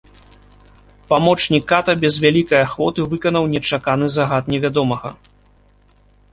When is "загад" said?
4.17-4.43